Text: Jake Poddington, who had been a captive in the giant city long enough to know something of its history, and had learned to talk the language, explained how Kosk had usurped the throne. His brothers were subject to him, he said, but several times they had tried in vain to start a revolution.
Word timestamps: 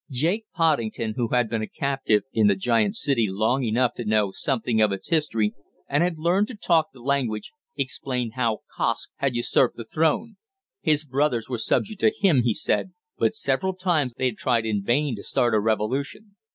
Jake 0.09 0.45
Poddington, 0.55 1.13
who 1.15 1.27
had 1.27 1.47
been 1.47 1.61
a 1.61 1.67
captive 1.67 2.23
in 2.33 2.47
the 2.47 2.55
giant 2.55 2.95
city 2.95 3.27
long 3.29 3.63
enough 3.63 3.93
to 3.97 4.03
know 4.03 4.31
something 4.31 4.81
of 4.81 4.91
its 4.91 5.09
history, 5.09 5.53
and 5.87 6.01
had 6.01 6.17
learned 6.17 6.47
to 6.47 6.55
talk 6.55 6.87
the 6.91 6.99
language, 6.99 7.51
explained 7.77 8.33
how 8.33 8.61
Kosk 8.75 9.11
had 9.17 9.35
usurped 9.35 9.77
the 9.77 9.85
throne. 9.85 10.37
His 10.81 11.05
brothers 11.05 11.47
were 11.49 11.59
subject 11.59 12.01
to 12.01 12.11
him, 12.19 12.41
he 12.41 12.55
said, 12.55 12.93
but 13.19 13.35
several 13.35 13.75
times 13.75 14.15
they 14.15 14.25
had 14.25 14.37
tried 14.39 14.65
in 14.65 14.83
vain 14.83 15.15
to 15.17 15.21
start 15.21 15.53
a 15.53 15.59
revolution. 15.59 16.35